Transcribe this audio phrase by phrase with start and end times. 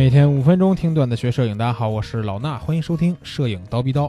[0.00, 4.06] 每天五分钟听段子学摄影，大家好，我是老衲，欢迎收听《摄影刀逼刀》，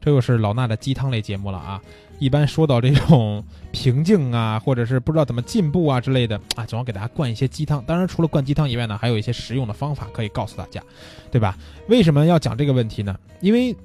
[0.00, 1.78] 这又是老衲的鸡汤类节目了啊！
[2.18, 7.84] 一般说到这种瓶颈啊，或者是不知道怎么进步啊之类的啊，总要给大家灌一些鸡汤。
[7.84, 10.82] 当然，除了灌鸡汤以外呢，还有一些实用的方法可以告诉大家，
[11.30, 11.54] 对吧？
[11.86, 13.14] 为什么要讲这个问题呢？
[13.42, 13.76] 因为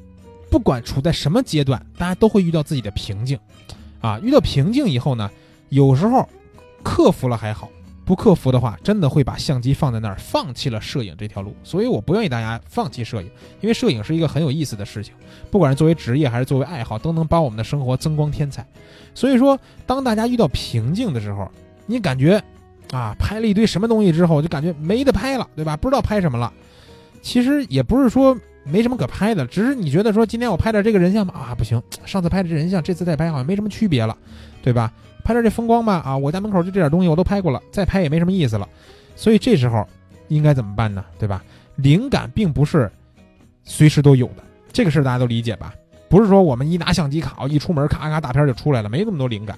[0.50, 3.38] 不管处在什么阶段，大家都会遇到自己的瓶颈
[4.00, 4.18] 啊。
[4.24, 5.30] 遇到瓶颈以后呢，
[5.68, 6.26] 有时候
[6.82, 7.70] 克服了还好。
[8.12, 11.56] 不克服的话，真的会把相机放在那儿，放弃了摄影这条路。
[11.64, 15.14] 所以我不愿意大家放弃摄影，因为摄影是一个很有意思的事情，
[15.50, 18.68] 不管是作为职业还是作为爱好，都能帮我们的生活增光添彩。
[19.16, 21.50] 所以说，当大家遇到瓶颈的时候，
[21.86, 22.44] 你感觉
[22.92, 25.78] 啊，拍了一堆什么东西之后，就感觉没得拍了，对吧？
[25.78, 26.52] 不知道拍什么了。
[27.22, 34.18] 其实也不是说没什么可拍的，只是你觉得说今天我拍点这个人像吧，啊，不行，上次拍的这人像，这次再拍好像没什么区别了，
[34.62, 34.92] 对吧？
[35.22, 38.68] 拍点这风光吧，啊，我家门口就这点东西我都拍过了，再拍也没什么意思了，
[39.16, 39.88] 所以这时候
[40.28, 41.04] 应该怎么办呢？
[41.18, 41.44] 对吧？
[41.78, 42.92] 灵感并不是
[43.64, 45.74] 随时都有的，这个事儿大家都理解吧？
[46.10, 49.58] 不是说我们一拿相机卡，一出门咔咔大片就出来了，没那么多灵感。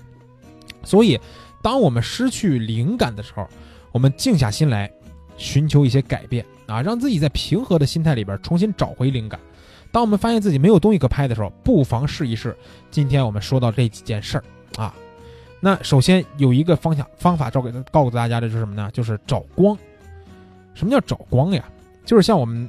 [0.84, 1.20] 所以，
[1.62, 3.48] 当我们失去灵感的时候，
[3.92, 4.92] 我们静下心来，
[5.36, 9.40] 寻求一些改变啊，让自己在平和的心态里边重新找回灵感。
[9.92, 12.56] 当我们发现自己没有东西可拍的时候，不妨试一试
[12.92, 14.44] 今天我们说到这几件事儿
[14.78, 14.94] 啊。
[15.66, 18.90] 那首先有一个方向方法，教给告诉大家的就是什么呢？
[18.92, 19.78] 就是找光。
[20.74, 21.64] 什么叫找光呀？
[22.04, 22.68] 就是像我们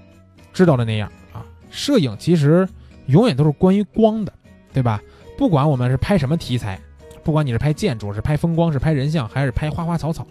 [0.52, 2.68] 知道的那样啊，摄影其实
[3.06, 4.32] 永远都是关于光的，
[4.72, 5.02] 对吧？
[5.36, 6.80] 不管我们是拍什么题材，
[7.24, 10.24] 不管你是拍建筑、是拍风光、是拍人像，还是拍花花草草，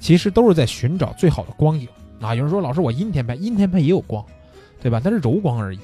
[0.00, 1.86] 其实都是在寻找最好的光影
[2.22, 2.34] 啊。
[2.34, 4.24] 有人说，老师我阴天拍，阴天拍也有光，
[4.80, 4.98] 对吧？
[5.04, 5.78] 但是柔光而已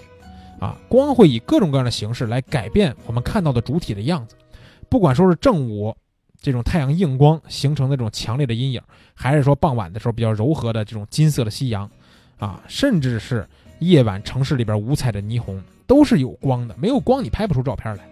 [0.59, 0.79] 啊。
[0.89, 4.37] 光会以各种各样的形式来改变我们看到的主体的样子，
[4.89, 5.95] 不管说是正午。
[6.45, 8.79] 这种太阳硬光形成的这种强烈的阴影，
[9.15, 11.91] 还是说傍晚的时候比较柔和的这种金色的夕阳，
[12.39, 16.77] 啊，甚至是夜晚城市里边五彩的霓虹，都是有光的。
[16.79, 18.07] 没有光你拍不出照片来。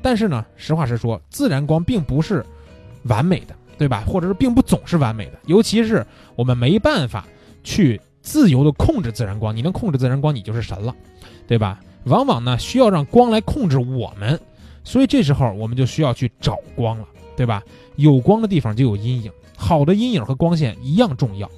[0.00, 2.42] 但是呢，实话实说，自然光并不是
[3.02, 4.02] 完美的，对吧？
[4.06, 5.38] 或者是并不总是完美的。
[5.44, 6.06] 尤其是
[6.36, 7.26] 我们没办法
[7.62, 10.96] 去自由的控制自然光，你能控制自然光，你就是神了，
[11.46, 11.78] 对吧？
[12.04, 14.40] 往往呢需要让光来控制我们，
[14.84, 17.06] 所以这时候我们就需要去找光了。
[17.36, 17.62] 对吧？
[17.96, 21.50] 有光的地方就有阴影，好的阴影和光线一样重要。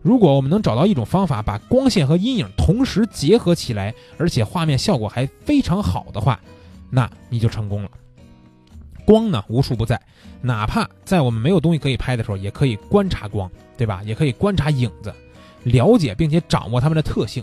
[0.00, 6.40] 如果我们能找到一种方法，把光线和阴影同时结合起来，而且画面效果还非常好的话，
[6.88, 7.90] 那你就成功了。
[9.04, 10.00] 光呢无处不在，
[10.40, 14.02] 哪怕在我们没有东西可以拍的时候，也可以观察光，对吧？
[14.04, 15.12] 也可以观察影子，
[15.64, 17.42] 了解并且掌握它们的特性。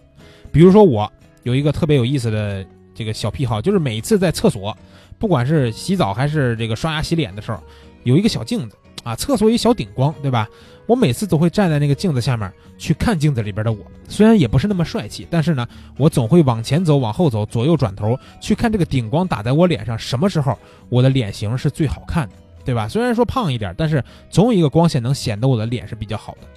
[0.52, 1.12] 比如说，我
[1.44, 4.76] 有一个特别有意思的这个小癖好，就是每次在厕所。
[5.20, 7.62] 不管是洗澡还是这个刷牙洗脸的时候，
[8.04, 10.48] 有一个小镜子啊，厕所一小顶光，对吧？
[10.88, 15.68] 我每次都会站在那个镜子下面去看镜子里边的我，虽然也不是那么帅气，但是呢，
[15.98, 20.58] 我总会往前走、往后走、左右转头去看这个顶光打在我脸上，什么时候
[20.90, 22.36] 我的脸型是最好看的，
[22.66, 22.88] 对吧？
[22.88, 26.48] 虽然说胖一点，但是总有一个光线能显得我的脸是比较好的。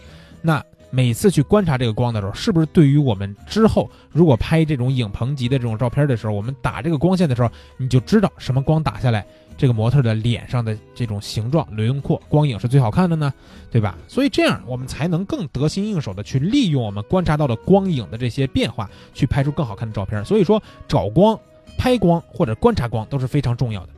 [0.43, 0.63] 那。
[0.91, 9.27] 每次去观察这个光的时候，是不是对于我们之后如果拍这种影棚级的这种照片的时候，我们打这个光线的时候，你就知道什么光打下来，
[9.57, 13.33] 这个模特的脸上的这种形状、轮廓、光影是最好看的呢？
[13.71, 13.99] 对吧？
[14.07, 20.25] 所以这样我们才能更得心应手的去利用我们观察到的光影的这些变化，去拍出更好看的照片。
[20.25, 21.39] 所以说，找光、
[21.77, 23.93] 拍光或者观察光都是非常重要的。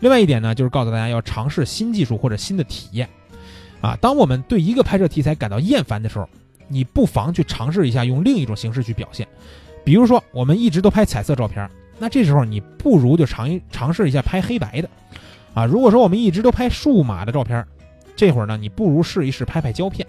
[0.00, 3.06] 另外一点呢，就是告诉大家要尝试新技术或者新的体验。
[3.80, 6.28] 啊，当我们对一个拍摄题材感到厌烦的时候，
[6.68, 9.26] 你不妨去尝试一下用另一种形式去表现。
[9.82, 11.68] 比如说，我们一直都拍彩色照片，
[11.98, 14.90] 那这时候你不如就尝一尝试一下拍黑白的。
[15.54, 17.66] 啊，如果说我们一直都拍数码的照片，
[18.14, 20.06] 这会儿呢，你不如试一试拍拍胶片。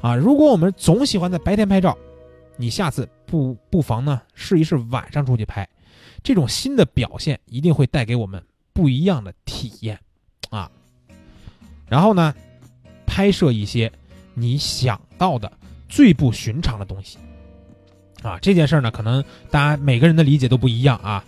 [0.00, 1.96] 啊，如果我们总喜欢在白天拍照，
[2.56, 5.66] 你下次不不妨呢试一试晚上出去拍，
[6.22, 8.42] 这种新的表现一定会带给我们
[8.72, 9.98] 不一样的体验。
[10.50, 10.68] 啊，
[11.88, 12.34] 然后呢？
[13.14, 13.88] 拍摄一些
[14.34, 15.52] 你想到的
[15.88, 17.16] 最不寻常的东西，
[18.24, 19.22] 啊，这件事儿呢，可能
[19.52, 21.24] 大家每个人的理解都不一样啊，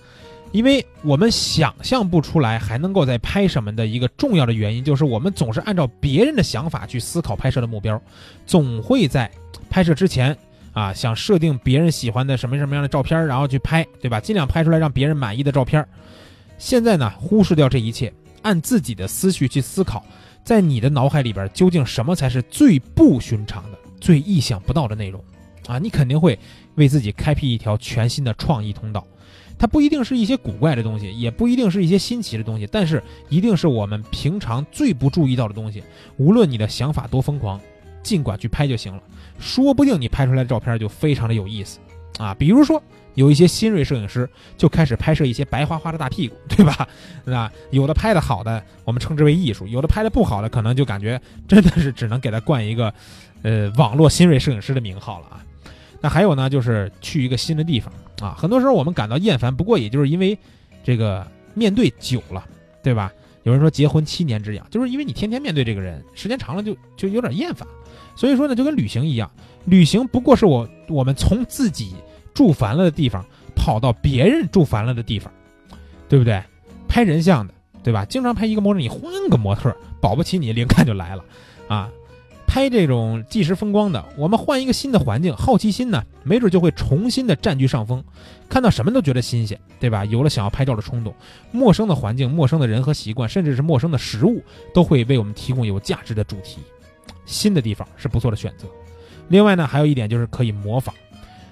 [0.51, 8.03] 因为我们想象不出来还能够在拍什么的一个重要的原因，就是我们总是按照别人的想法去思考拍摄的目标，
[8.47, 9.31] 总会在
[9.71, 10.37] 拍摄之前
[10.73, 14.19] 啊，想设定别人喜欢的什么什么样的照片，然后去拍，对吧？
[14.19, 15.87] 尽量拍出来让别人满意的照片。
[16.59, 18.13] 现在呢，忽视掉这一切，
[18.43, 20.05] 按自己的思绪去思考。
[20.47, 25.21] 在你的脑海里边，究竟什么才是最不寻常的、最意想不到的内容？
[25.67, 26.39] 啊，你肯定会
[26.77, 29.05] 为自己开辟一条全新的创意通道。
[29.59, 35.83] 它不一定是一些古怪的东西，也不一定是一些新奇的东西，但是一定是我们平常最不注意到的东西。
[36.17, 37.61] 无论你的想法多疯狂，
[38.01, 39.03] 尽管去拍就行了，
[39.41, 41.81] 说不定你拍出来的照片就非常的有意思
[42.19, 42.35] 啊。
[42.35, 42.83] 比如说，
[43.15, 46.87] 有一些新锐摄影师就开始拍摄一些白花花的大屁股，对吧？
[47.25, 52.93] 那有的拍的好的，我们称之为艺术；有的拍的不好的，可能就感觉 真的是只能给他冠一个，
[53.43, 55.45] 呃，网络新锐摄影师的名号了啊。
[56.01, 60.39] 那还有呢，就是去一个新的地方啊，很多时候我们感到厌烦，不过也就是因为
[60.85, 62.45] 这个面对久了，
[62.83, 63.11] 对吧？
[63.45, 67.67] 有人说结婚七年之痒，就是因为你天天面对这个人，时间长了就就有点厌烦。
[68.15, 69.31] 所以说呢，就跟旅行一样，
[69.65, 71.95] 旅行不过是我我们从自己
[72.35, 75.33] 住烦了的地方跑到别人住烦了的地方，
[76.09, 76.43] 对不对？
[76.89, 77.53] 拍人像的，
[77.83, 78.05] 对吧？
[78.05, 81.25] 经常拍一个模特，你换个模特，保不齐你灵感就来了
[81.69, 81.91] 啊。
[82.47, 88.03] 拍这种纪实风光的，我们换一个新的环境，好奇心呢，没准就会重新的占据上风，
[88.49, 90.07] 看到什么都觉得新鲜，对吧？
[90.07, 91.13] 有了想要拍照的冲动。
[91.53, 94.43] 陌生的环境、陌生的人和习惯，甚至是陌生的食物，
[94.73, 96.61] 都会为我们提供有价值的主题。
[97.27, 98.67] 新的地方是不错的选择。
[99.29, 100.95] 另外呢，还有一点就是可以模仿，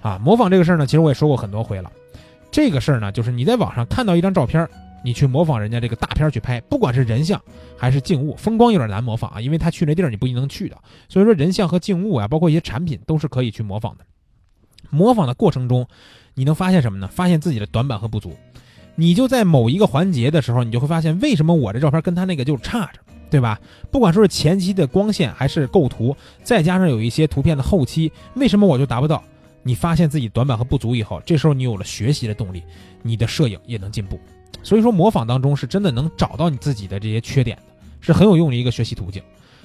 [0.01, 1.93] 啊，模仿这个事儿呢，其实我也说过很多回了。
[2.51, 4.67] 这个事儿呢，就是你在网上看到一张照片。
[5.07, 7.39] 你去模仿人家这个大片去拍，不管是人像
[7.77, 10.79] 还是静物，风光有点难模仿啊，因为他去那地儿你不一定能去的。
[11.11, 14.05] 所以说人像和静物啊，包括一些产品都是可以去模仿的。
[14.89, 15.87] 模仿的过程中，
[16.33, 17.07] 你能发现什么呢？
[17.07, 18.35] 发现自己的短板和不足。
[18.95, 23.01] 你就在某一个环节的时候，你就会发现为什么我这照片跟他那个就差着，
[23.35, 23.61] 对吧？
[23.91, 29.21] 不管说是前期的光线还是构图，再加上有一些图片的后期，为什么我就达不到？
[29.65, 32.63] 你发现自己短板和不足以后，这时候你有了学习的动力，
[33.03, 34.21] 你的摄影也能进步。
[34.63, 37.63] 所以说，模仿当中是真的能找到你自己的这些缺点的，
[38.01, 39.21] 是很有用的一个学习途径，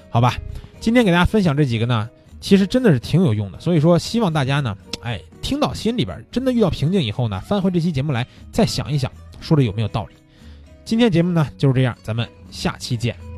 [0.08, 0.34] 好吧？
[0.80, 3.60] 今天给大家分享这几个呢，其实真的是挺有用的。
[3.60, 10.16] 所以说，希望大家呢，哎，听到心里边，真的遇到瓶颈以后呢，翻回这期节目来再想一想，说的有没有道理？
[10.82, 13.29] 今天节目呢就是这样，咱们下期见。